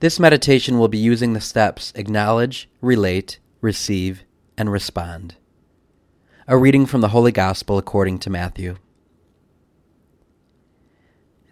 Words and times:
This 0.00 0.18
meditation 0.18 0.78
will 0.78 0.88
be 0.88 0.96
using 0.96 1.34
the 1.34 1.42
steps 1.42 1.92
acknowledge, 1.94 2.70
relate, 2.80 3.38
receive, 3.60 4.24
and 4.56 4.72
respond. 4.72 5.34
A 6.48 6.56
reading 6.56 6.86
from 6.86 7.02
the 7.02 7.08
Holy 7.08 7.32
Gospel 7.32 7.76
according 7.76 8.18
to 8.20 8.30
Matthew. 8.30 8.76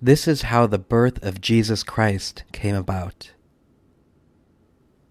This 0.01 0.27
is 0.27 0.43
how 0.43 0.67
the 0.67 0.79
birth 0.79 1.23
of 1.23 1.43
Jesus 1.43 1.83
Christ 1.83 2.45
came 2.51 2.75
about. 2.75 3.33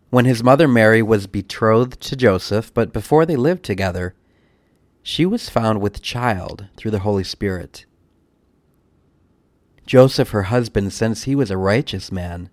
When 0.09 0.25
his 0.25 0.43
mother 0.43 0.67
Mary 0.67 1.03
was 1.03 1.27
betrothed 1.27 2.01
to 2.01 2.15
Joseph, 2.15 2.73
but 2.73 2.91
before 2.91 3.23
they 3.27 3.35
lived 3.35 3.63
together, 3.63 4.15
she 5.03 5.27
was 5.27 5.47
found 5.47 5.79
with 5.79 6.01
child 6.01 6.69
through 6.75 6.91
the 6.91 6.99
Holy 6.99 7.23
Spirit. 7.23 7.85
Joseph, 9.85 10.31
her 10.31 10.43
husband, 10.43 10.91
since 10.91 11.25
he 11.25 11.35
was 11.35 11.51
a 11.51 11.57
righteous 11.57 12.11
man, 12.11 12.49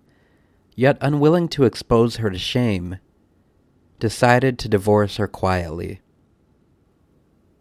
yet 0.75 0.97
unwilling 1.01 1.47
to 1.47 1.63
expose 1.63 2.17
her 2.17 2.29
to 2.29 2.37
shame, 2.37 2.97
decided 3.99 4.59
to 4.59 4.69
divorce 4.69 5.17
her 5.17 5.27
quietly. 5.27 6.01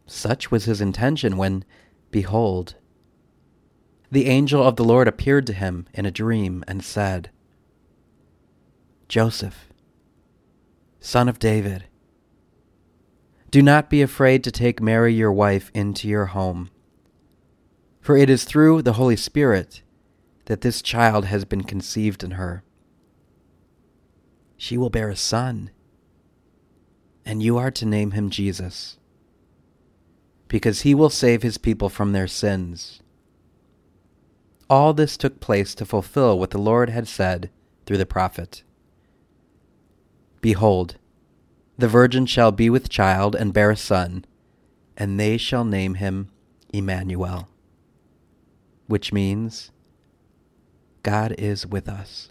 Such 0.06 0.50
was 0.50 0.64
his 0.64 0.80
intention 0.80 1.36
when, 1.36 1.64
behold, 2.10 2.74
the 4.10 4.26
angel 4.26 4.62
of 4.62 4.76
the 4.76 4.84
Lord 4.84 5.08
appeared 5.08 5.46
to 5.46 5.52
him 5.52 5.86
in 5.94 6.04
a 6.04 6.10
dream 6.10 6.64
and 6.66 6.84
said, 6.84 7.30
Joseph, 9.08 9.68
son 11.00 11.28
of 11.28 11.38
David, 11.38 11.84
do 13.50 13.62
not 13.62 13.88
be 13.88 14.02
afraid 14.02 14.42
to 14.42 14.50
take 14.50 14.82
Mary 14.82 15.14
your 15.14 15.32
wife 15.32 15.70
into 15.72 16.08
your 16.08 16.26
home, 16.26 16.70
for 18.00 18.16
it 18.16 18.28
is 18.28 18.42
through 18.42 18.82
the 18.82 18.94
Holy 18.94 19.16
Spirit 19.16 19.82
that 20.46 20.62
this 20.62 20.82
child 20.82 21.26
has 21.26 21.44
been 21.44 21.62
conceived 21.62 22.24
in 22.24 22.32
her. 22.32 22.63
She 24.56 24.78
will 24.78 24.90
bear 24.90 25.08
a 25.08 25.16
son, 25.16 25.70
and 27.24 27.42
you 27.42 27.58
are 27.58 27.70
to 27.72 27.86
name 27.86 28.12
him 28.12 28.30
Jesus 28.30 28.98
because 30.54 30.82
he 30.82 30.94
will 30.94 31.10
save 31.10 31.42
his 31.42 31.58
people 31.58 31.88
from 31.88 32.12
their 32.12 32.28
sins. 32.28 33.00
All 34.70 34.94
this 34.94 35.16
took 35.16 35.40
place 35.40 35.74
to 35.74 35.84
fulfill 35.84 36.38
what 36.38 36.50
the 36.50 36.58
Lord 36.58 36.90
had 36.90 37.08
said 37.08 37.50
through 37.84 37.98
the 37.98 38.06
prophet 38.06 38.62
Behold, 40.40 40.96
the 41.76 41.88
virgin 41.88 42.24
shall 42.26 42.52
be 42.52 42.70
with 42.70 42.88
child 42.88 43.34
and 43.34 43.52
bear 43.52 43.70
a 43.70 43.76
son, 43.76 44.24
and 44.96 45.18
they 45.18 45.36
shall 45.36 45.64
name 45.64 45.94
him 45.94 46.28
Emmanuel, 46.72 47.48
which 48.86 49.12
means 49.12 49.72
God 51.02 51.34
is 51.36 51.66
with 51.66 51.88
us. 51.88 52.30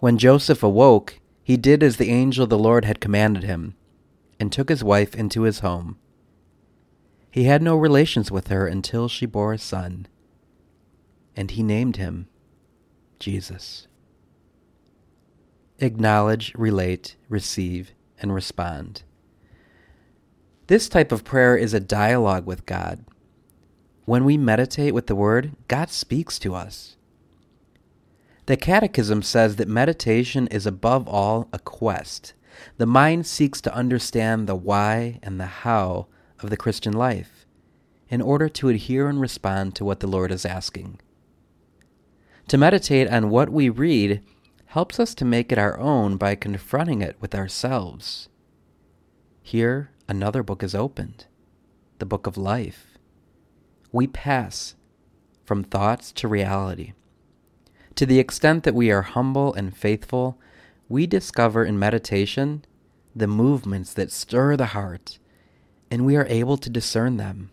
When 0.00 0.16
Joseph 0.16 0.62
awoke, 0.62 1.20
he 1.42 1.58
did 1.58 1.82
as 1.82 1.98
the 1.98 2.10
angel 2.10 2.44
of 2.44 2.50
the 2.50 2.58
Lord 2.58 2.86
had 2.86 3.00
commanded 3.00 3.42
him 3.42 3.74
and 4.40 4.50
took 4.50 4.70
his 4.70 4.82
wife 4.82 5.14
into 5.14 5.42
his 5.42 5.60
home. 5.60 5.98
He 7.30 7.44
had 7.44 7.62
no 7.62 7.76
relations 7.76 8.30
with 8.30 8.48
her 8.48 8.66
until 8.66 9.08
she 9.08 9.26
bore 9.26 9.52
a 9.52 9.58
son, 9.58 10.08
and 11.36 11.50
he 11.50 11.62
named 11.62 11.96
him 11.96 12.28
Jesus. 13.18 13.88
Acknowledge, 15.78 16.54
relate, 16.54 17.16
receive, 17.28 17.92
and 18.18 18.34
respond. 18.34 19.02
This 20.66 20.88
type 20.88 21.12
of 21.12 21.24
prayer 21.24 21.58
is 21.58 21.74
a 21.74 21.80
dialogue 21.80 22.46
with 22.46 22.64
God. 22.64 23.04
When 24.06 24.24
we 24.24 24.38
meditate 24.38 24.94
with 24.94 25.08
the 25.08 25.14
Word, 25.14 25.52
God 25.68 25.90
speaks 25.90 26.38
to 26.38 26.54
us. 26.54 26.96
The 28.50 28.56
Catechism 28.56 29.22
says 29.22 29.54
that 29.56 29.68
meditation 29.68 30.48
is 30.48 30.66
above 30.66 31.06
all 31.06 31.48
a 31.52 31.60
quest 31.60 32.34
the 32.78 32.84
mind 32.84 33.24
seeks 33.24 33.60
to 33.60 33.72
understand 33.72 34.48
the 34.48 34.56
why 34.56 35.20
and 35.22 35.38
the 35.38 35.46
how 35.62 36.08
of 36.40 36.50
the 36.50 36.56
Christian 36.56 36.92
life 36.92 37.46
in 38.08 38.20
order 38.20 38.48
to 38.48 38.68
adhere 38.68 39.08
and 39.08 39.20
respond 39.20 39.76
to 39.76 39.84
what 39.84 40.00
the 40.00 40.08
Lord 40.08 40.32
is 40.32 40.44
asking. 40.44 40.98
To 42.48 42.58
meditate 42.58 43.06
on 43.06 43.30
what 43.30 43.50
we 43.50 43.68
read 43.68 44.20
helps 44.64 44.98
us 44.98 45.14
to 45.14 45.24
make 45.24 45.52
it 45.52 45.58
our 45.58 45.78
own 45.78 46.16
by 46.16 46.34
confronting 46.34 47.02
it 47.02 47.14
with 47.20 47.36
ourselves. 47.36 48.28
Here, 49.44 49.92
another 50.08 50.42
book 50.42 50.64
is 50.64 50.74
opened 50.74 51.26
the 52.00 52.04
book 52.04 52.26
of 52.26 52.36
life. 52.36 52.98
We 53.92 54.08
pass 54.08 54.74
from 55.44 55.62
thoughts 55.62 56.10
to 56.10 56.26
reality. 56.26 56.94
To 57.96 58.06
the 58.06 58.18
extent 58.18 58.64
that 58.64 58.74
we 58.74 58.90
are 58.90 59.02
humble 59.02 59.52
and 59.54 59.76
faithful 59.76 60.38
we 60.88 61.06
discover 61.06 61.64
in 61.64 61.78
meditation 61.78 62.64
the 63.14 63.28
movements 63.28 63.94
that 63.94 64.10
stir 64.10 64.56
the 64.56 64.66
heart, 64.66 65.18
and 65.90 66.04
we 66.04 66.16
are 66.16 66.26
able 66.26 66.56
to 66.56 66.68
discern 66.68 67.16
them. 67.16 67.50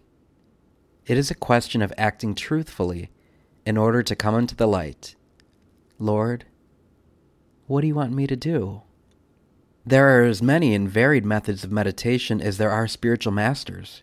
It 1.06 1.18
is 1.18 1.30
a 1.30 1.36
question 1.36 1.82
of 1.82 1.94
acting 1.98 2.34
truthfully 2.34 3.12
in 3.66 3.78
order 3.78 4.02
to 4.02 4.16
come 4.16 4.36
into 4.36 4.56
the 4.56 4.68
light. 4.68 5.16
Lord, 6.00 6.46
what 7.68 7.82
do 7.82 7.88
you 7.88 7.96
want 7.96 8.12
me 8.12 8.26
to 8.28 8.36
do? 8.36 8.82
There 9.86 10.20
are 10.20 10.26
as 10.26 10.42
many 10.42 10.74
and 10.74 10.90
varied 10.90 11.26
methods 11.26 11.64
of 11.64 11.72
meditation 11.72 12.42
as 12.42 12.58
there 12.58 12.72
are 12.72 12.88
spiritual 12.88 13.34
masters. 13.34 14.02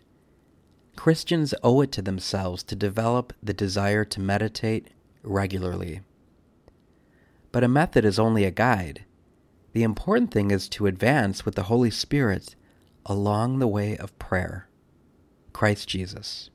Christians 0.97 1.55
owe 1.63 1.81
it 1.81 1.91
to 1.93 2.03
themselves 2.03 2.63
to 2.65 2.77
develop 2.77 3.33
the 3.43 3.53
desire 3.53 4.05
to 4.05 4.21
meditate 4.21 4.89
regularly. 5.23 6.03
But 7.55 7.63
a 7.63 7.69
method 7.69 8.05
is 8.05 8.19
only 8.19 8.43
a 8.43 8.51
guide. 8.51 9.05
The 9.75 9.85
important 9.85 10.33
thing 10.33 10.51
is 10.51 10.69
to 10.71 10.89
advance 10.89 11.45
with 11.45 11.55
the 11.55 11.71
Holy 11.71 11.89
Spirit 11.89 12.57
along 13.07 13.61
the 13.61 13.69
way 13.69 13.97
of 13.97 14.19
prayer. 14.19 14.67
Christ 15.53 15.89
Jesus. 15.89 16.51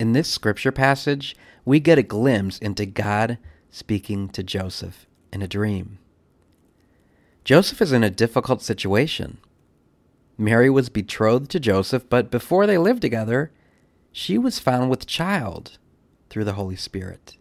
In 0.00 0.12
this 0.12 0.26
scripture 0.26 0.72
passage, 0.72 1.36
we 1.64 1.78
get 1.78 1.98
a 1.98 2.02
glimpse 2.02 2.58
into 2.58 2.84
God 2.84 3.38
speaking 3.70 4.28
to 4.30 4.42
Joseph 4.42 5.06
in 5.32 5.40
a 5.40 5.46
dream. 5.46 6.00
Joseph 7.44 7.80
is 7.80 7.92
in 7.92 8.02
a 8.02 8.10
difficult 8.10 8.62
situation. 8.62 9.38
Mary 10.36 10.68
was 10.68 10.88
betrothed 10.88 11.48
to 11.52 11.60
Joseph, 11.60 12.08
but 12.08 12.28
before 12.32 12.66
they 12.66 12.76
lived 12.76 13.02
together, 13.02 13.52
she 14.10 14.36
was 14.36 14.58
found 14.58 14.90
with 14.90 15.06
child 15.06 15.78
through 16.28 16.44
the 16.44 16.54
Holy 16.54 16.74
Spirit. 16.74 17.36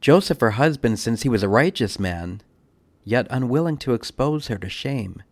Joseph, 0.00 0.40
her 0.40 0.52
husband, 0.52 0.98
since 0.98 1.22
he 1.22 1.28
was 1.28 1.42
a 1.42 1.48
righteous 1.48 1.98
man, 1.98 2.40
yet 3.04 3.26
unwilling 3.30 3.76
to 3.78 3.94
expose 3.94 4.46
her 4.46 4.58
to 4.58 4.68
shame, 4.68 5.22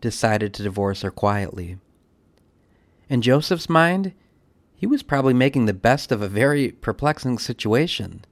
decided 0.00 0.52
to 0.54 0.62
divorce 0.62 1.02
her 1.02 1.10
quietly. 1.10 1.78
In 3.08 3.22
Joseph's 3.22 3.68
mind, 3.68 4.12
he 4.74 4.86
was 4.86 5.02
probably 5.02 5.34
making 5.34 5.66
the 5.66 5.72
best 5.72 6.10
of 6.10 6.20
a 6.20 6.28
very 6.28 6.70
perplexing 6.70 7.38
situation. 7.38 8.24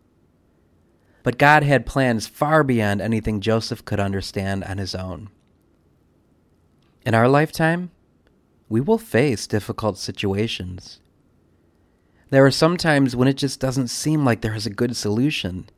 But 1.22 1.38
God 1.38 1.62
had 1.62 1.86
plans 1.86 2.26
far 2.26 2.62
beyond 2.62 3.00
anything 3.00 3.40
Joseph 3.40 3.84
could 3.84 4.00
understand 4.00 4.64
on 4.64 4.78
his 4.78 4.94
own. 4.94 5.30
In 7.06 7.14
our 7.14 7.28
lifetime, 7.28 7.90
we 8.68 8.80
will 8.80 8.98
face 8.98 9.46
difficult 9.46 9.98
situations. 9.98 11.00
There 12.30 12.44
are 12.44 12.50
some 12.50 12.76
times 12.76 13.14
when 13.14 13.28
it 13.28 13.36
just 13.36 13.60
doesn't 13.60 13.88
seem 13.88 14.24
like 14.24 14.40
there 14.40 14.54
is 14.54 14.66
a 14.66 14.70
good 14.70 14.96
solution 14.96 15.68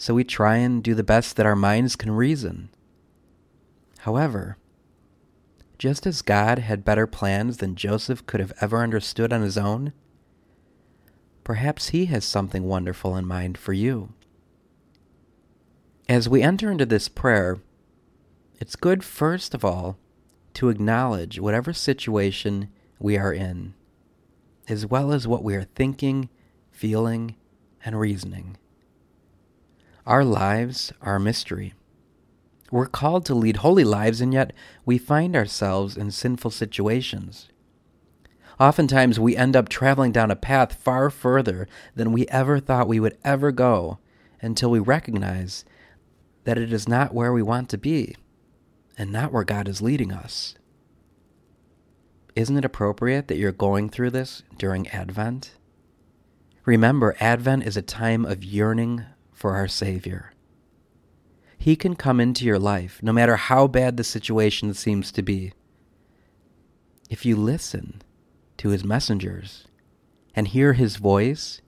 so 0.00 0.14
we 0.14 0.24
try 0.24 0.56
and 0.56 0.82
do 0.82 0.94
the 0.94 1.02
best 1.02 1.36
that 1.36 1.44
our 1.44 1.54
minds 1.54 1.94
can 1.94 2.10
reason. 2.10 2.70
However, 3.98 4.56
just 5.76 6.06
as 6.06 6.22
God 6.22 6.58
had 6.58 6.86
better 6.86 7.06
plans 7.06 7.58
than 7.58 7.76
Joseph 7.76 8.24
could 8.24 8.40
have 8.40 8.54
ever 8.62 8.78
understood 8.78 9.30
on 9.30 9.42
his 9.42 9.58
own, 9.58 9.92
perhaps 11.44 11.90
He 11.90 12.06
has 12.06 12.24
something 12.24 12.64
wonderful 12.64 13.14
in 13.14 13.26
mind 13.26 13.58
for 13.58 13.74
you. 13.74 14.14
As 16.08 16.30
we 16.30 16.40
enter 16.40 16.72
into 16.72 16.86
this 16.86 17.10
prayer, 17.10 17.58
it's 18.58 18.76
good, 18.76 19.04
first 19.04 19.52
of 19.52 19.66
all, 19.66 19.98
to 20.54 20.70
acknowledge 20.70 21.38
whatever 21.38 21.74
situation 21.74 22.70
we 22.98 23.18
are 23.18 23.34
in, 23.34 23.74
as 24.70 24.86
well 24.86 25.12
as 25.12 25.26
what 25.26 25.44
we 25.44 25.54
are 25.54 25.64
thinking, 25.64 26.28
feeling, 26.70 27.36
and 27.84 27.98
reasoning. 27.98 28.56
Our 30.06 30.24
lives 30.24 30.92
are 31.00 31.16
a 31.16 31.20
mystery. 31.20 31.74
We're 32.70 32.86
called 32.86 33.24
to 33.26 33.34
lead 33.34 33.58
holy 33.58 33.84
lives, 33.84 34.20
and 34.20 34.32
yet 34.32 34.52
we 34.84 34.96
find 34.98 35.34
ourselves 35.34 35.96
in 35.96 36.10
sinful 36.10 36.52
situations. 36.52 37.48
Oftentimes, 38.58 39.18
we 39.18 39.36
end 39.36 39.56
up 39.56 39.68
traveling 39.68 40.12
down 40.12 40.30
a 40.30 40.36
path 40.36 40.74
far 40.74 41.10
further 41.10 41.66
than 41.94 42.12
we 42.12 42.26
ever 42.28 42.60
thought 42.60 42.88
we 42.88 43.00
would 43.00 43.16
ever 43.24 43.52
go 43.52 43.98
until 44.42 44.70
we 44.70 44.78
recognize 44.78 45.64
that 46.44 46.58
it 46.58 46.72
is 46.72 46.88
not 46.88 47.14
where 47.14 47.32
we 47.32 47.42
want 47.42 47.68
to 47.70 47.78
be 47.78 48.14
and 48.98 49.10
not 49.10 49.32
where 49.32 49.44
God 49.44 49.66
is 49.66 49.82
leading 49.82 50.12
us. 50.12 50.54
Isn't 52.36 52.56
it 52.56 52.64
appropriate 52.64 53.28
that 53.28 53.38
you're 53.38 53.52
going 53.52 53.88
through 53.88 54.10
this 54.10 54.42
during 54.56 54.88
Advent? 54.88 55.52
Remember, 56.64 57.16
Advent 57.18 57.64
is 57.64 57.76
a 57.76 57.82
time 57.82 58.24
of 58.24 58.44
yearning 58.44 59.04
for 59.32 59.56
our 59.56 59.68
Savior. 59.68 60.32
He 61.58 61.76
can 61.76 61.96
come 61.96 62.20
into 62.20 62.44
your 62.44 62.58
life, 62.58 63.02
no 63.02 63.12
matter 63.12 63.36
how 63.36 63.66
bad 63.66 63.96
the 63.96 64.04
situation 64.04 64.72
seems 64.74 65.10
to 65.12 65.22
be. 65.22 65.52
If 67.10 67.26
you 67.26 67.36
listen 67.36 68.02
to 68.58 68.68
his 68.68 68.84
messengers 68.84 69.66
and 70.34 70.48
hear 70.48 70.74
his 70.74 70.96
voice, 70.96 71.60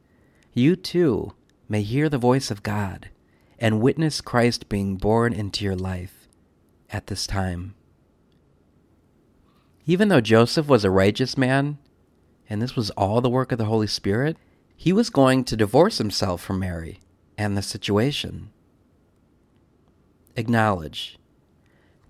you 0.52 0.76
too 0.76 1.32
may 1.68 1.82
hear 1.82 2.08
the 2.08 2.18
voice 2.18 2.50
of 2.50 2.62
God 2.62 3.10
and 3.58 3.80
witness 3.80 4.20
Christ 4.20 4.68
being 4.68 4.96
born 4.96 5.32
into 5.32 5.64
your 5.64 5.76
life 5.76 6.28
at 6.90 7.08
this 7.08 7.26
time. 7.26 7.74
Even 9.84 10.08
though 10.08 10.20
Joseph 10.20 10.68
was 10.68 10.84
a 10.84 10.90
righteous 10.90 11.36
man, 11.36 11.78
and 12.48 12.62
this 12.62 12.76
was 12.76 12.90
all 12.90 13.20
the 13.20 13.30
work 13.30 13.50
of 13.50 13.58
the 13.58 13.64
Holy 13.64 13.86
Spirit, 13.86 14.36
he 14.76 14.92
was 14.92 15.10
going 15.10 15.44
to 15.44 15.56
divorce 15.56 15.98
himself 15.98 16.42
from 16.42 16.60
Mary 16.60 17.00
and 17.36 17.56
the 17.56 17.62
situation. 17.62 18.50
Acknowledge. 20.36 21.18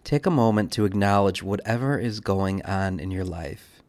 Take 0.05 0.27
a 0.27 0.31
moment 0.31 0.73
to 0.73 0.85
acknowledge 0.85 1.43
whatever 1.43 1.99
is 1.99 2.21
going 2.21 2.63
on 2.65 3.01
in 3.01 3.11
your 3.11 3.25
life. 3.25 3.83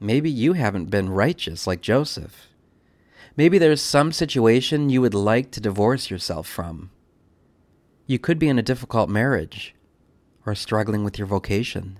Maybe 0.00 0.30
you 0.30 0.54
haven't 0.54 0.90
been 0.90 1.08
righteous 1.08 1.66
like 1.66 1.80
Joseph. 1.80 2.48
Maybe 3.36 3.58
there's 3.58 3.80
some 3.80 4.10
situation 4.10 4.90
you 4.90 5.00
would 5.00 5.14
like 5.14 5.50
to 5.52 5.60
divorce 5.60 6.10
yourself 6.10 6.48
from. 6.48 6.90
You 8.06 8.18
could 8.18 8.38
be 8.38 8.48
in 8.48 8.58
a 8.58 8.62
difficult 8.62 9.08
marriage 9.08 9.74
or 10.44 10.54
struggling 10.54 11.04
with 11.04 11.18
your 11.18 11.26
vocation. 11.26 11.98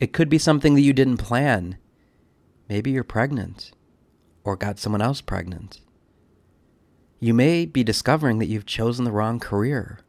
It 0.00 0.12
could 0.12 0.28
be 0.28 0.38
something 0.38 0.74
that 0.74 0.82
you 0.82 0.92
didn't 0.92 1.16
plan. 1.16 1.76
Maybe 2.68 2.90
you're 2.90 3.04
pregnant 3.04 3.72
or 4.44 4.56
got 4.56 4.78
someone 4.78 5.02
else 5.02 5.20
pregnant. 5.20 5.80
You 7.20 7.34
may 7.34 7.66
be 7.66 7.82
discovering 7.82 8.38
that 8.38 8.46
you've 8.46 8.66
chosen 8.66 9.04
the 9.04 9.12
wrong 9.12 9.40
career, 9.40 10.00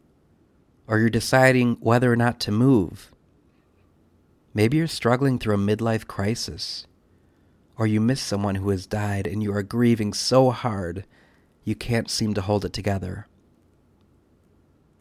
or 0.88 1.00
you're 1.00 1.09
deciding 1.09 1.77
whether 1.80 2.12
or 2.12 2.15
not 2.15 2.39
to 2.41 2.51
move. 2.51 3.12
Maybe 4.53 4.77
you're 4.77 4.88
struggling 4.88 5.39
through 5.39 5.56
a 5.56 5.57
midlife 5.57 6.06
crisis, 6.06 6.86
or 7.77 7.88
you 7.88 8.00
miss 8.00 8.21
someone 8.21 8.56
who 8.56 8.69
has 8.69 8.86
died 8.86 9.25
and 9.25 9.41
you 9.41 9.53
are 9.53 9.63
grieving 9.63 10.13
so 10.13 10.51
hard 10.51 11.06
you 11.63 11.75
can't 11.75 12.09
seem 12.09 12.33
to 12.36 12.41
hold 12.41 12.63
it 12.63 12.74
together. 12.74 13.27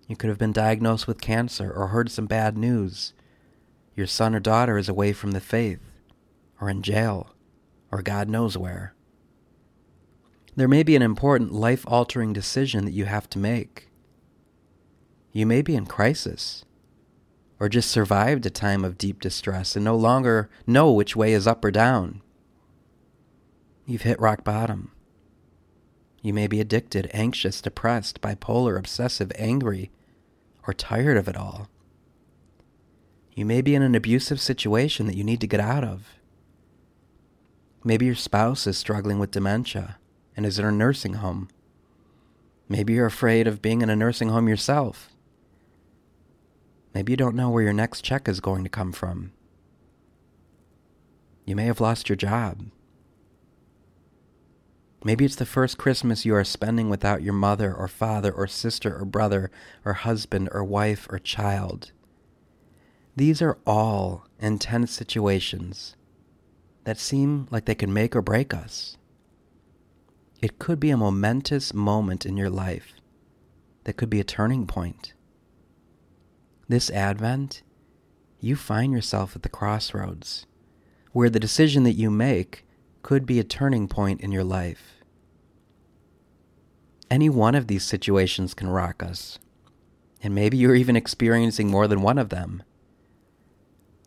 You 0.06 0.16
could 0.16 0.30
have 0.30 0.38
been 0.38 0.52
diagnosed 0.52 1.06
with 1.06 1.20
cancer 1.20 1.70
or 1.70 1.88
heard 1.88 2.10
some 2.10 2.26
bad 2.26 2.56
news. 2.56 3.12
Your 3.98 4.06
son 4.06 4.32
or 4.32 4.38
daughter 4.38 4.78
is 4.78 4.88
away 4.88 5.12
from 5.12 5.32
the 5.32 5.40
faith, 5.40 5.80
or 6.60 6.70
in 6.70 6.82
jail, 6.82 7.34
or 7.90 8.00
God 8.00 8.28
knows 8.28 8.56
where. 8.56 8.94
There 10.54 10.68
may 10.68 10.84
be 10.84 10.94
an 10.94 11.02
important 11.02 11.52
life 11.52 11.84
altering 11.84 12.32
decision 12.32 12.84
that 12.84 12.92
you 12.92 13.06
have 13.06 13.28
to 13.30 13.40
make. 13.40 13.88
You 15.32 15.46
may 15.46 15.62
be 15.62 15.74
in 15.74 15.86
crisis, 15.86 16.64
or 17.58 17.68
just 17.68 17.90
survived 17.90 18.46
a 18.46 18.50
time 18.50 18.84
of 18.84 18.98
deep 18.98 19.20
distress 19.20 19.74
and 19.74 19.84
no 19.84 19.96
longer 19.96 20.48
know 20.64 20.92
which 20.92 21.16
way 21.16 21.32
is 21.32 21.48
up 21.48 21.64
or 21.64 21.72
down. 21.72 22.22
You've 23.84 24.02
hit 24.02 24.20
rock 24.20 24.44
bottom. 24.44 24.92
You 26.22 26.32
may 26.32 26.46
be 26.46 26.60
addicted, 26.60 27.10
anxious, 27.12 27.60
depressed, 27.60 28.20
bipolar, 28.20 28.78
obsessive, 28.78 29.32
angry, 29.34 29.90
or 30.68 30.72
tired 30.72 31.16
of 31.16 31.26
it 31.26 31.36
all. 31.36 31.68
You 33.38 33.44
may 33.44 33.62
be 33.62 33.76
in 33.76 33.82
an 33.82 33.94
abusive 33.94 34.40
situation 34.40 35.06
that 35.06 35.14
you 35.14 35.22
need 35.22 35.40
to 35.42 35.46
get 35.46 35.60
out 35.60 35.84
of. 35.84 36.16
Maybe 37.84 38.04
your 38.04 38.16
spouse 38.16 38.66
is 38.66 38.76
struggling 38.76 39.20
with 39.20 39.30
dementia 39.30 39.98
and 40.36 40.44
is 40.44 40.58
in 40.58 40.64
a 40.64 40.72
nursing 40.72 41.14
home. 41.14 41.48
Maybe 42.68 42.94
you're 42.94 43.06
afraid 43.06 43.46
of 43.46 43.62
being 43.62 43.80
in 43.80 43.90
a 43.90 43.94
nursing 43.94 44.30
home 44.30 44.48
yourself. 44.48 45.10
Maybe 46.92 47.12
you 47.12 47.16
don't 47.16 47.36
know 47.36 47.48
where 47.48 47.62
your 47.62 47.72
next 47.72 48.02
check 48.02 48.26
is 48.26 48.40
going 48.40 48.64
to 48.64 48.68
come 48.68 48.90
from. 48.90 49.30
You 51.44 51.54
may 51.54 51.66
have 51.66 51.80
lost 51.80 52.08
your 52.08 52.16
job. 52.16 52.64
Maybe 55.04 55.24
it's 55.24 55.36
the 55.36 55.46
first 55.46 55.78
Christmas 55.78 56.24
you 56.24 56.34
are 56.34 56.42
spending 56.42 56.90
without 56.90 57.22
your 57.22 57.34
mother 57.34 57.72
or 57.72 57.86
father 57.86 58.32
or 58.32 58.48
sister 58.48 58.98
or 58.98 59.04
brother 59.04 59.52
or 59.84 59.92
husband 59.92 60.48
or 60.50 60.64
wife 60.64 61.06
or 61.08 61.20
child. 61.20 61.92
These 63.18 63.42
are 63.42 63.58
all 63.66 64.28
intense 64.38 64.92
situations 64.92 65.96
that 66.84 67.00
seem 67.00 67.48
like 67.50 67.64
they 67.64 67.74
can 67.74 67.92
make 67.92 68.14
or 68.14 68.22
break 68.22 68.54
us. 68.54 68.96
It 70.40 70.60
could 70.60 70.78
be 70.78 70.90
a 70.90 70.96
momentous 70.96 71.74
moment 71.74 72.24
in 72.24 72.36
your 72.36 72.48
life 72.48 72.92
that 73.82 73.96
could 73.96 74.08
be 74.08 74.20
a 74.20 74.24
turning 74.24 74.68
point. 74.68 75.14
This 76.68 76.90
Advent, 76.90 77.62
you 78.38 78.54
find 78.54 78.92
yourself 78.92 79.34
at 79.34 79.42
the 79.42 79.48
crossroads 79.48 80.46
where 81.10 81.28
the 81.28 81.40
decision 81.40 81.82
that 81.82 81.94
you 81.94 82.12
make 82.12 82.64
could 83.02 83.26
be 83.26 83.40
a 83.40 83.44
turning 83.44 83.88
point 83.88 84.20
in 84.20 84.30
your 84.30 84.44
life. 84.44 85.02
Any 87.10 87.28
one 87.28 87.56
of 87.56 87.66
these 87.66 87.82
situations 87.82 88.54
can 88.54 88.68
rock 88.68 89.02
us, 89.02 89.40
and 90.22 90.36
maybe 90.36 90.56
you're 90.56 90.76
even 90.76 90.94
experiencing 90.94 91.68
more 91.68 91.88
than 91.88 92.00
one 92.00 92.18
of 92.18 92.28
them. 92.28 92.62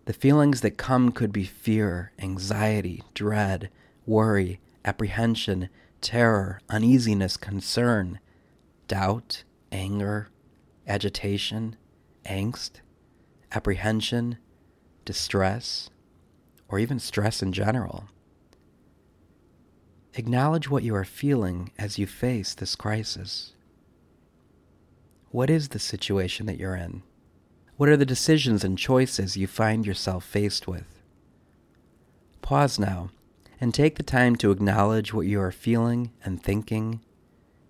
The 0.06 0.14
feelings 0.14 0.62
that 0.62 0.78
come 0.78 1.12
could 1.12 1.32
be 1.32 1.44
fear, 1.44 2.12
anxiety, 2.20 3.04
dread, 3.14 3.70
worry, 4.06 4.60
apprehension, 4.84 5.70
terror, 6.02 6.60
uneasiness, 6.70 7.38
concern, 7.38 8.20
doubt, 8.88 9.44
anger, 9.72 10.30
agitation, 10.88 11.78
angst, 12.26 12.82
apprehension, 13.52 14.38
distress, 15.06 15.90
or 16.68 16.80
even 16.80 17.00
stress 17.00 17.44
in 17.44 17.54
general. 17.54 18.06
Acknowledge 20.16 20.70
what 20.70 20.84
you 20.84 20.96
are 20.96 21.06
feeling 21.06 21.72
as 21.78 21.98
you 21.98 22.08
face 22.08 22.54
this 22.54 22.76
crisis. 22.76 23.54
What 25.30 25.50
is 25.50 25.70
the 25.70 25.80
situation 25.80 26.48
that 26.48 26.58
you're 26.58 26.76
in? 26.76 27.04
What 27.82 27.90
are 27.90 27.98
the 27.98 28.06
decisions 28.06 28.64
and 28.64 28.78
choices 28.78 29.36
you 29.36 29.48
find 29.48 29.88
yourself 29.88 30.24
faced 30.24 30.68
with? 30.68 31.02
Pause 32.44 32.78
now 32.78 33.10
and 33.60 33.74
take 33.74 33.96
the 33.96 34.04
time 34.04 34.36
to 34.36 34.52
acknowledge 34.52 35.16
what 35.16 35.26
you 35.26 35.42
are 35.42 35.52
feeling 35.52 36.12
and 36.24 36.40
thinking. 36.40 37.02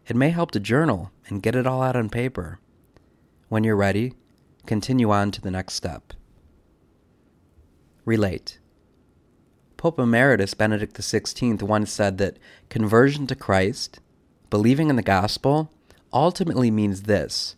It 0.06 0.18
may 0.18 0.32
help 0.32 0.52
to 0.52 0.60
journal 0.60 1.14
and 1.30 1.42
get 1.42 1.56
it 1.56 1.66
all 1.66 1.82
out 1.82 1.96
on 1.96 2.10
paper. 2.10 2.60
When 3.48 3.64
you're 3.64 3.78
ready, 3.78 4.16
continue 4.66 5.12
on 5.12 5.32
to 5.32 5.40
the 5.40 5.50
next 5.50 5.76
step. 5.76 6.12
Relate. 8.04 8.60
Pope 9.78 9.98
Emeritus 9.98 10.54
Benedict 10.54 10.98
XVI 10.98 11.62
once 11.62 11.90
said 11.90 12.18
that 12.18 12.38
conversion 12.68 13.28
to 13.28 13.36
Christ, 13.36 14.02
believing 14.50 14.90
in 14.90 14.98
the 14.98 15.04
gospel, 15.04 15.72
ultimately 16.12 16.70
means 16.70 17.04
this 17.04 17.56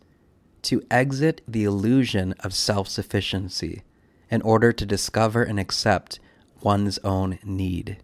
to 0.63 0.83
exit 0.89 1.41
the 1.47 1.63
illusion 1.63 2.33
of 2.39 2.53
self 2.53 2.87
sufficiency 2.87 3.83
in 4.29 4.41
order 4.41 4.73
to 4.73 4.85
discover 4.85 5.43
and 5.43 5.59
accept 5.59 6.19
one's 6.61 6.97
own 6.99 7.39
need. 7.43 7.97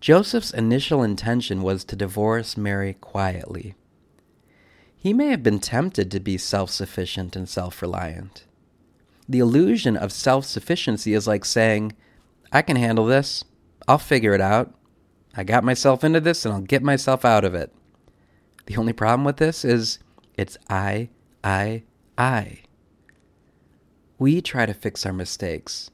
Joseph's 0.00 0.52
initial 0.52 1.02
intention 1.02 1.62
was 1.62 1.84
to 1.84 1.96
divorce 1.96 2.56
Mary 2.56 2.94
quietly. 2.94 3.74
He 4.96 5.12
may 5.12 5.28
have 5.28 5.42
been 5.42 5.58
tempted 5.58 6.10
to 6.10 6.20
be 6.20 6.38
self 6.38 6.70
sufficient 6.70 7.36
and 7.36 7.48
self 7.48 7.82
reliant. 7.82 8.44
The 9.28 9.40
illusion 9.40 9.96
of 9.96 10.12
self 10.12 10.44
sufficiency 10.44 11.14
is 11.14 11.26
like 11.26 11.44
saying, 11.44 11.94
I 12.52 12.62
can 12.62 12.76
handle 12.76 13.06
this. 13.06 13.44
I'll 13.86 13.98
figure 13.98 14.34
it 14.34 14.40
out. 14.40 14.74
I 15.36 15.44
got 15.44 15.64
myself 15.64 16.02
into 16.02 16.20
this 16.20 16.44
and 16.44 16.54
I'll 16.54 16.60
get 16.60 16.82
myself 16.82 17.24
out 17.24 17.44
of 17.44 17.54
it. 17.54 17.72
The 18.66 18.76
only 18.76 18.92
problem 18.92 19.24
with 19.24 19.36
this 19.36 19.64
is 19.64 19.98
it's 20.38 20.56
I, 20.70 21.10
I, 21.44 21.82
I. 22.16 22.60
We 24.18 24.40
try 24.40 24.64
to 24.64 24.72
fix 24.72 25.04
our 25.04 25.12
mistakes 25.12 25.90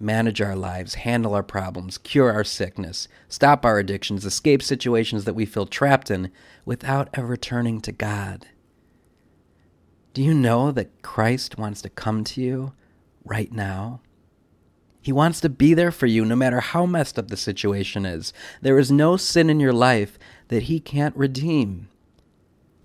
manage 0.00 0.40
our 0.40 0.56
lives, 0.56 0.94
handle 0.94 1.34
our 1.34 1.42
problems, 1.42 1.98
cure 1.98 2.32
our 2.32 2.44
sickness, 2.44 3.08
stop 3.28 3.64
our 3.64 3.78
addictions, 3.78 4.24
escape 4.24 4.62
situations 4.62 5.24
that 5.24 5.34
we 5.34 5.44
feel 5.44 5.66
trapped 5.66 6.10
in 6.10 6.30
without 6.64 7.08
ever 7.14 7.36
turning 7.36 7.80
to 7.80 7.92
God. 7.92 8.46
Do 10.14 10.22
you 10.22 10.34
know 10.34 10.70
that 10.72 11.02
Christ 11.02 11.58
wants 11.58 11.82
to 11.82 11.88
come 11.88 12.24
to 12.24 12.40
you 12.40 12.72
right 13.24 13.52
now? 13.52 14.00
He 15.00 15.12
wants 15.12 15.40
to 15.40 15.48
be 15.48 15.74
there 15.74 15.92
for 15.92 16.06
you 16.06 16.24
no 16.24 16.36
matter 16.36 16.60
how 16.60 16.84
messed 16.84 17.18
up 17.18 17.28
the 17.28 17.36
situation 17.36 18.04
is. 18.04 18.32
There 18.60 18.78
is 18.78 18.90
no 18.90 19.16
sin 19.16 19.48
in 19.48 19.60
your 19.60 19.72
life 19.72 20.18
that 20.48 20.64
He 20.64 20.80
can't 20.80 21.16
redeem. 21.16 21.88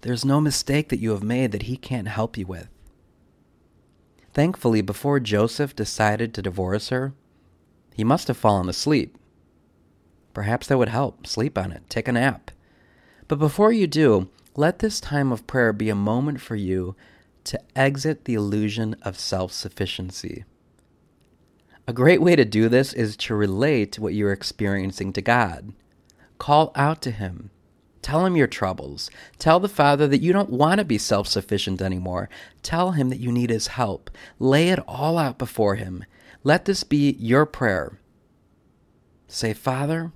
There's 0.03 0.25
no 0.25 0.41
mistake 0.41 0.89
that 0.89 0.99
you 0.99 1.11
have 1.11 1.23
made 1.23 1.53
that 1.53 1.63
He 1.63 1.77
can't 1.77 2.09
help 2.09 2.37
you 2.37 2.45
with. 2.45 2.67
Thankfully, 4.33 4.81
before 4.81 5.21
Joseph 5.21 5.73
decided 5.73 6.33
to 6.33 6.41
divorce 6.41 6.89
her, 6.89 7.13
he 7.93 8.03
must 8.03 8.27
have 8.27 8.35
fallen 8.35 8.67
asleep. 8.67 9.17
Perhaps 10.33 10.67
that 10.67 10.77
would 10.77 10.89
help. 10.89 11.25
Sleep 11.25 11.57
on 11.57 11.71
it. 11.71 11.83
Take 11.89 12.09
a 12.09 12.11
nap. 12.11 12.51
But 13.29 13.39
before 13.39 13.71
you 13.71 13.87
do, 13.87 14.29
let 14.55 14.79
this 14.79 14.99
time 14.99 15.31
of 15.31 15.47
prayer 15.47 15.71
be 15.71 15.89
a 15.89 15.95
moment 15.95 16.41
for 16.41 16.57
you 16.57 16.97
to 17.45 17.59
exit 17.73 18.25
the 18.25 18.33
illusion 18.33 18.95
of 19.03 19.17
self 19.17 19.53
sufficiency. 19.53 20.43
A 21.87 21.93
great 21.93 22.21
way 22.21 22.35
to 22.35 22.43
do 22.43 22.67
this 22.67 22.91
is 22.91 23.15
to 23.17 23.35
relate 23.35 23.99
what 23.99 24.13
you're 24.13 24.33
experiencing 24.33 25.13
to 25.13 25.21
God. 25.21 25.71
Call 26.39 26.73
out 26.75 27.01
to 27.03 27.11
Him. 27.11 27.51
Tell 28.03 28.25
Him 28.25 28.35
your 28.35 28.47
troubles. 28.47 29.09
Tell 29.39 29.61
the 29.61 29.69
Father 29.69 30.07
that 30.07 30.21
you 30.21 30.33
don't 30.33 30.49
want 30.49 30.79
to 30.79 30.85
be 30.85 30.97
self 30.99 31.27
sufficient 31.27 31.81
anymore. 31.81 32.29
Tell 32.61 32.91
Him 32.91 33.09
that 33.09 33.19
you 33.19 33.31
need 33.31 33.49
His 33.49 33.67
help. 33.67 34.11
Lay 34.37 34.69
it 34.69 34.79
all 34.87 35.17
out 35.17 35.39
before 35.39 35.75
Him. 35.75 36.03
Let 36.43 36.65
this 36.65 36.83
be 36.83 37.15
your 37.17 37.45
prayer. 37.45 37.97
Say, 39.27 39.53
Father, 39.53 40.11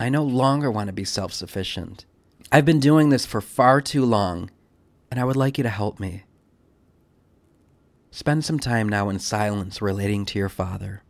I 0.00 0.08
no 0.08 0.24
longer 0.24 0.70
want 0.70 0.86
to 0.88 0.94
be 0.94 1.04
self 1.04 1.32
sufficient. 1.32 2.06
I've 2.50 2.64
been 2.64 2.80
doing 2.80 3.10
this 3.10 3.26
for 3.26 3.42
far 3.42 3.82
too 3.82 4.06
long, 4.06 4.50
and 5.10 5.20
I 5.20 5.24
would 5.24 5.36
like 5.36 5.58
you 5.58 5.64
to 5.64 5.70
help 5.70 6.00
me. 6.00 6.24
Spend 8.10 8.46
some 8.46 8.58
time 8.58 8.88
now 8.88 9.10
in 9.10 9.18
silence 9.18 9.82
relating 9.82 10.24
to 10.24 10.38
your 10.38 10.48
Father. 10.48 11.02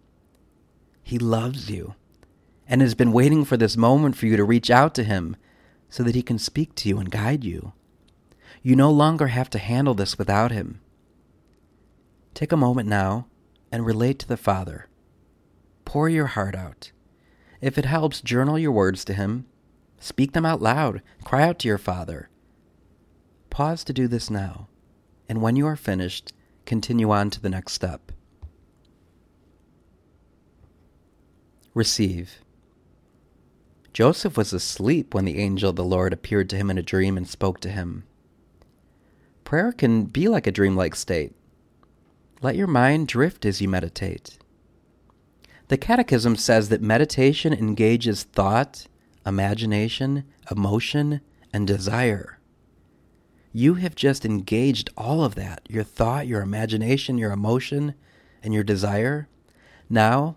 He 1.04 1.18
loves 1.18 1.70
you 1.70 1.94
and 2.66 2.82
has 2.82 2.97
been 2.97 3.12
waiting 3.12 3.44
for 3.44 3.56
this 3.56 3.76
moment 3.76 4.16
for 4.16 4.26
you 4.26 4.37
to 4.37 4.44
reach 4.44 4.70
out 4.70 4.92
to 4.97 5.04
Him 5.04 5.37
so 5.88 6.02
that 6.02 6.14
He 6.14 6.23
can 6.23 6.38
speak 6.38 6.75
to 6.76 6.88
you 6.88 6.99
and 6.99 7.11
guide 7.11 7.45
you. 7.45 7.73
You 8.62 8.76
no 8.76 8.90
longer 8.90 9.28
have 9.28 9.50
to 9.50 9.59
handle 9.59 9.95
this 9.95 10.18
without 10.18 10.50
Him. 10.50 10.80
Take 12.35 12.52
a 12.52 12.57
moment 12.57 12.88
now 12.88 13.26
and 13.73 13.85
relate 13.85 14.18
to 14.21 14.28
the 14.28 14.37
Father. 14.37 14.88
Pour 15.85 16.09
your 16.09 16.26
heart 16.26 16.54
out. 16.54 16.92
If 17.61 17.78
it 17.78 17.85
helps, 17.85 18.21
journal 18.21 18.59
your 18.59 18.73
words 18.73 19.04
to 19.07 19.14
Him. 19.14 19.47
Speak 19.99 20.33
them 20.33 20.47
out 20.47 20.62
loud. 20.62 21.02
Cry 21.25 21.42
out 21.42 21.59
to 21.61 21.68
your 21.68 21.78
Father. 21.78 22.30
Pause 23.50 23.85
to 23.85 23.92
do 23.92 24.07
this 24.07 24.30
now, 24.30 24.68
and 25.28 25.42
when 25.42 25.57
you 25.57 25.66
are 25.66 25.76
finished, 25.76 26.33
continue 26.66 27.11
on 27.11 27.30
to 27.30 27.40
the 27.40 27.49
next 27.49 27.73
step. 27.73 28.12
Receive. 31.75 32.40
Joseph 33.92 34.37
was 34.37 34.52
asleep 34.52 35.14
when 35.14 35.25
the 35.25 35.38
angel 35.38 35.71
of 35.71 35.76
the 35.76 35.85
Lord 35.85 36.12
appeared 36.12 36.49
to 36.50 36.57
him 36.57 36.71
in 36.71 36.78
a 36.78 36.83
dream 36.83 37.16
and 37.16 37.26
spoke 37.26 37.61
to 37.61 37.71
him. 37.71 38.04
Prayer 39.45 39.73
can 39.73 40.04
be 40.04 40.28
like 40.28 40.47
a 40.47 40.52
dreamlike 40.52 40.95
state. 40.95 41.33
Let 42.40 42.54
your 42.54 42.66
mind 42.66 43.09
drift 43.09 43.45
as 43.45 43.61
you 43.61 43.68
meditate. 43.68 44.38
The 45.68 45.76
Catechism 45.76 46.37
says 46.37 46.68
that 46.68 46.80
meditation 46.80 47.52
engages 47.52 48.23
thought, 48.23 48.87
imagination, 49.26 50.25
emotion, 50.50 51.21
and 51.52 51.66
desire. 51.66 52.38
You 53.52 53.75
have 53.75 53.95
just 53.95 54.25
engaged 54.25 54.90
all 54.97 55.25
of 55.25 55.35
that 55.35 55.62
your 55.68 55.83
thought, 55.83 56.26
your 56.26 56.42
imagination, 56.42 57.18
your 57.18 57.33
emotion, 57.33 57.95
and 58.42 58.54
your 58.54 58.62
desire. 58.62 59.28
Now, 59.90 60.37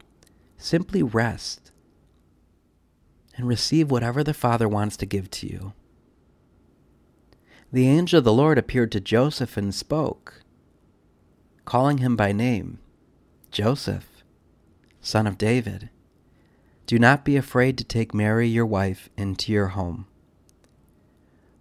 simply 0.57 1.03
rest 1.03 1.60
and 3.35 3.47
receive 3.47 3.91
whatever 3.91 4.23
the 4.23 4.33
Father 4.33 4.67
wants 4.67 4.97
to 4.97 5.05
give 5.05 5.29
to 5.31 5.47
you. 5.47 5.73
The 7.71 7.87
angel 7.87 8.19
of 8.19 8.25
the 8.25 8.33
Lord 8.33 8.57
appeared 8.57 8.91
to 8.91 8.99
Joseph 8.99 9.55
and 9.57 9.73
spoke 9.73 10.41
calling 11.65 11.99
him 11.99 12.15
by 12.15 12.31
name 12.31 12.79
Joseph, 13.51 14.23
son 14.99 15.27
of 15.27 15.37
David. 15.37 15.89
Do 16.85 16.99
not 16.99 17.23
be 17.23 17.37
afraid 17.37 17.77
to 17.77 17.83
take 17.83 18.13
Mary, 18.13 18.47
your 18.47 18.65
wife, 18.65 19.09
into 19.15 19.51
your 19.51 19.67
home. 19.67 20.07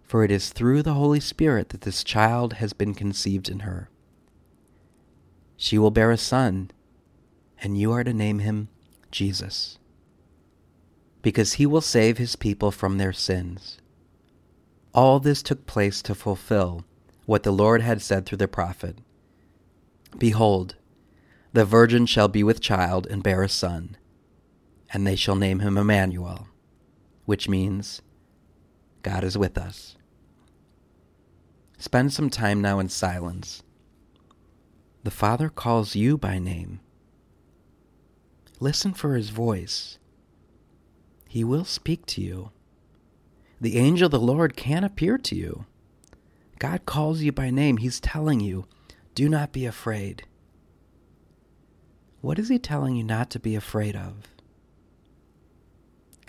For 0.03 0.25
it 0.25 0.31
is 0.31 0.49
through 0.49 0.83
the 0.83 0.95
Holy 0.95 1.21
Spirit 1.21 1.69
that 1.69 1.81
this 1.81 2.03
child 2.03 2.53
has 2.53 2.73
been 2.73 2.93
conceived 2.93 3.47
in 3.47 3.59
her. 3.59 3.89
She 5.55 5.77
will 5.77 5.91
bear 5.91 6.11
a 6.11 6.17
son, 6.17 6.71
and 7.61 7.77
you 7.77 7.93
are 7.93 8.03
to 8.03 8.13
name 8.13 8.39
him 8.39 8.67
Jesus, 9.11 9.77
because 11.21 11.53
he 11.53 11.65
will 11.65 11.81
save 11.81 12.17
his 12.17 12.35
people 12.35 12.71
from 12.71 12.97
their 12.97 13.13
sins. 13.13 13.79
All 14.93 15.19
this 15.19 15.41
took 15.41 15.65
place 15.65 16.01
to 16.03 16.15
fulfill 16.15 16.83
what 17.25 17.43
the 17.43 17.51
Lord 17.51 17.81
had 17.81 18.01
said 18.01 18.25
through 18.25 18.39
the 18.39 18.47
prophet. 18.47 18.97
Behold, 20.17 20.75
the 21.53 21.65
virgin 21.65 22.05
shall 22.05 22.27
be 22.27 22.43
with 22.43 22.61
child 22.61 23.07
and 23.07 23.23
bear 23.23 23.43
a 23.43 23.49
son, 23.49 23.97
and 24.91 25.05
they 25.05 25.15
shall 25.15 25.35
name 25.35 25.59
him 25.59 25.77
Emmanuel, 25.77 26.47
which 27.25 27.47
means 27.47 28.01
God 29.03 29.23
is 29.23 29.37
with 29.37 29.57
us. 29.57 29.95
Spend 31.77 32.13
some 32.13 32.29
time 32.29 32.61
now 32.61 32.79
in 32.79 32.89
silence. 32.89 33.63
The 35.03 35.11
Father 35.11 35.49
calls 35.49 35.95
you 35.95 36.17
by 36.17 36.37
name. 36.37 36.79
Listen 38.59 38.93
for 38.93 39.15
his 39.15 39.29
voice. 39.29 39.97
He 41.31 41.45
will 41.45 41.63
speak 41.63 42.05
to 42.07 42.21
you. 42.21 42.51
The 43.61 43.77
angel 43.77 44.07
of 44.07 44.11
the 44.11 44.19
Lord 44.19 44.57
can 44.57 44.83
appear 44.83 45.17
to 45.19 45.33
you. 45.33 45.65
God 46.59 46.85
calls 46.85 47.21
you 47.21 47.31
by 47.31 47.49
name. 47.49 47.77
He's 47.77 48.01
telling 48.01 48.41
you, 48.41 48.65
do 49.15 49.29
not 49.29 49.53
be 49.53 49.65
afraid. 49.65 50.27
What 52.19 52.37
is 52.37 52.49
he 52.49 52.59
telling 52.59 52.97
you 52.97 53.05
not 53.05 53.29
to 53.29 53.39
be 53.39 53.55
afraid 53.55 53.95
of? 53.95 54.27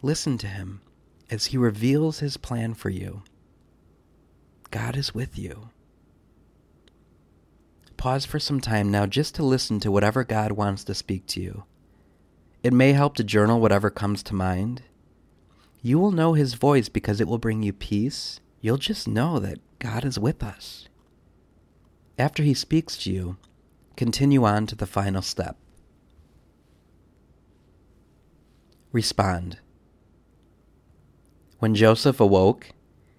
Listen 0.03 0.39
to 0.39 0.47
him 0.47 0.83
as 1.29 1.47
he 1.47 1.59
reveals 1.59 2.21
his 2.21 2.37
plan 2.37 2.73
for 2.73 2.89
you. 2.89 3.25
God 4.71 4.97
is 4.97 5.13
with 5.13 5.37
you. 5.37 5.71
Pause 7.97 8.25
for 8.27 8.39
some 8.39 8.61
time 8.61 8.93
now 8.93 9.07
just 9.07 9.35
to 9.35 9.43
listen 9.43 9.81
to 9.81 9.91
whatever 9.91 10.23
God 10.23 10.53
wants 10.53 10.85
to 10.85 10.95
speak 10.95 11.27
to 11.27 11.41
you. 11.41 11.65
It 12.63 12.73
may 12.73 12.93
help 12.93 13.17
to 13.17 13.25
journal 13.25 13.61
whatever 13.61 13.91
comes 13.91 14.23
to 14.23 14.35
mind. 14.37 14.83
You 15.85 15.99
will 15.99 16.13
know 16.13 16.35
his 16.35 16.55
voice 16.55 16.89
because 16.89 17.21
it 17.21 17.27
will 17.27 17.39
bring 17.39 17.65
you 17.65 17.73
peace. 17.73 18.39
You'll 18.61 18.79
just 18.79 19.09
know 19.09 19.41
that 19.41 19.59
God 19.81 20.05
is 20.05 20.17
with 20.17 20.43
us. 20.45 20.89
After 22.17 22.45
he 22.45 22.55
speaks 22.55 22.97
to 22.99 23.11
you, 23.13 23.37
continue 23.97 24.45
on 24.45 24.67
to 24.69 24.77
the 24.77 24.87
final 24.87 25.23
step. 25.23 25.57
Respond. 28.93 29.59
When 31.59 31.75
Joseph 31.75 32.21
awoke, 32.21 32.71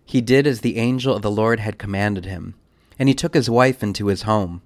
he 0.05 0.21
did 0.21 0.47
as 0.47 0.61
the 0.61 0.77
angel 0.77 1.15
of 1.15 1.21
the 1.21 1.31
Lord 1.31 1.59
had 1.59 1.77
commanded 1.77 2.25
him, 2.25 2.55
and 2.97 3.09
he 3.09 3.15
took 3.15 3.33
his 3.33 3.49
wife 3.49 3.83
into 3.83 4.07
his 4.07 4.21
home. 4.21 4.61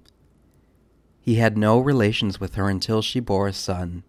He 1.20 1.36
had 1.36 1.58
no 1.58 1.80
relations 1.80 2.38
with 2.38 2.54
her 2.54 2.68
until 2.68 3.02
she 3.02 3.18
bore 3.18 3.48
a 3.48 3.52
son, 3.52 4.04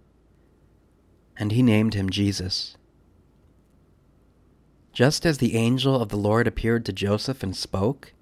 and 1.38 1.52
he 1.52 1.64
named 1.64 1.96
him 1.96 2.10
Jesus. 2.10 2.76
Just 4.94 5.26
as 5.26 5.38
the 5.38 5.56
angel 5.56 6.02
of 6.02 6.10
the 6.10 6.18
Lord 6.18 6.48
appeared 6.48 6.86
to 6.86 6.94
Joseph 6.94 7.44
and 7.44 7.56
spoke, 7.56 8.14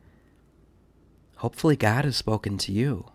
hopefully 1.38 1.76
God 1.76 2.06
has 2.06 2.18
spoken 2.18 2.58
to 2.60 2.72
you. 2.72 3.12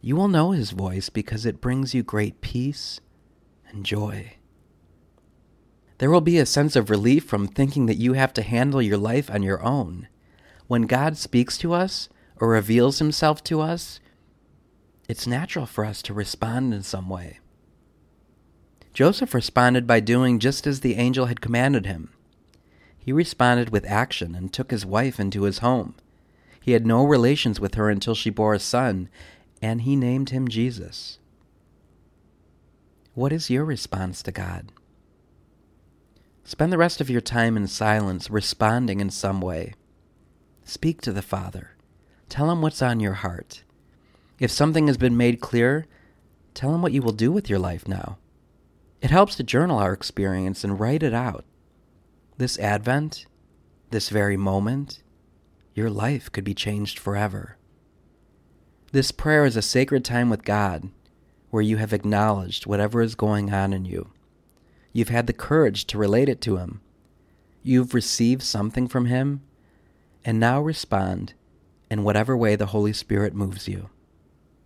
You 0.00 0.16
will 0.16 0.28
know 0.28 0.50
his 0.50 0.70
voice 0.70 1.08
because 1.08 1.46
it 1.46 1.60
brings 1.60 1.94
you 1.94 2.02
great 2.02 2.40
peace 2.40 3.00
and 3.68 3.86
joy. 3.86 4.34
There 5.98 6.10
will 6.10 6.20
be 6.20 6.38
a 6.38 6.46
sense 6.46 6.76
of 6.76 6.90
relief 6.90 7.24
from 7.24 7.46
thinking 7.46 7.86
that 7.86 7.96
you 7.96 8.14
have 8.14 8.32
to 8.34 8.42
handle 8.42 8.82
your 8.82 8.98
life 8.98 9.30
on 9.30 9.42
your 9.42 9.62
own. 9.62 10.08
When 10.66 10.82
God 10.82 11.16
speaks 11.16 11.56
to 11.58 11.72
us 11.72 12.08
or 12.36 12.48
reveals 12.48 12.98
himself 12.98 13.44
to 13.44 13.60
us, 13.60 14.00
it's 15.08 15.26
natural 15.26 15.66
for 15.66 15.84
us 15.84 16.02
to 16.02 16.14
respond 16.14 16.74
in 16.74 16.82
some 16.82 17.08
way. 17.08 17.38
Joseph 18.94 19.34
responded 19.34 19.88
by 19.88 19.98
doing 19.98 20.38
just 20.38 20.68
as 20.68 20.80
the 20.80 20.94
angel 20.94 21.26
had 21.26 21.40
commanded 21.40 21.84
him. 21.84 22.10
He 22.96 23.12
responded 23.12 23.70
with 23.70 23.84
action 23.84 24.36
and 24.36 24.52
took 24.52 24.70
his 24.70 24.86
wife 24.86 25.18
into 25.18 25.42
his 25.42 25.58
home. 25.58 25.96
He 26.60 26.72
had 26.72 26.86
no 26.86 27.04
relations 27.04 27.58
with 27.58 27.74
her 27.74 27.90
until 27.90 28.14
she 28.14 28.30
bore 28.30 28.54
a 28.54 28.60
son, 28.60 29.08
and 29.60 29.82
he 29.82 29.96
named 29.96 30.30
him 30.30 30.46
Jesus. 30.46 31.18
What 33.14 33.32
is 33.32 33.50
your 33.50 33.64
response 33.64 34.22
to 34.22 34.32
God? 34.32 34.70
Spend 36.44 36.72
the 36.72 36.78
rest 36.78 37.00
of 37.00 37.10
your 37.10 37.20
time 37.20 37.56
in 37.56 37.66
silence, 37.66 38.30
responding 38.30 39.00
in 39.00 39.10
some 39.10 39.40
way. 39.40 39.74
Speak 40.64 41.02
to 41.02 41.12
the 41.12 41.20
Father. 41.20 41.70
Tell 42.28 42.50
him 42.50 42.62
what's 42.62 42.80
on 42.80 43.00
your 43.00 43.14
heart. 43.14 43.64
If 44.38 44.50
something 44.50 44.86
has 44.86 44.96
been 44.96 45.16
made 45.16 45.40
clear, 45.40 45.86
tell 46.54 46.74
him 46.74 46.80
what 46.80 46.92
you 46.92 47.02
will 47.02 47.12
do 47.12 47.32
with 47.32 47.50
your 47.50 47.58
life 47.58 47.88
now. 47.88 48.18
It 49.04 49.10
helps 49.10 49.36
to 49.36 49.42
journal 49.42 49.78
our 49.78 49.92
experience 49.92 50.64
and 50.64 50.80
write 50.80 51.02
it 51.02 51.12
out. 51.12 51.44
This 52.38 52.58
Advent, 52.58 53.26
this 53.90 54.08
very 54.08 54.38
moment, 54.38 55.02
your 55.74 55.90
life 55.90 56.32
could 56.32 56.42
be 56.42 56.54
changed 56.54 56.98
forever. 56.98 57.58
This 58.92 59.12
prayer 59.12 59.44
is 59.44 59.58
a 59.58 59.62
sacred 59.62 60.06
time 60.06 60.30
with 60.30 60.42
God 60.42 60.88
where 61.50 61.62
you 61.62 61.76
have 61.76 61.92
acknowledged 61.92 62.64
whatever 62.64 63.02
is 63.02 63.14
going 63.14 63.52
on 63.52 63.74
in 63.74 63.84
you 63.84 64.10
You've 64.94 65.10
had 65.10 65.26
the 65.26 65.34
courage 65.34 65.84
to 65.88 65.98
relate 65.98 66.30
it 66.30 66.40
to 66.40 66.56
Him. 66.56 66.80
you've 67.62 67.92
received 67.92 68.42
something 68.42 68.88
from 68.88 69.04
Him, 69.04 69.42
and 70.24 70.40
now 70.40 70.62
respond 70.62 71.34
in 71.90 72.04
whatever 72.04 72.34
way 72.34 72.56
the 72.56 72.72
Holy 72.72 72.94
Spirit 72.94 73.34
moves 73.34 73.68
you. 73.68 73.90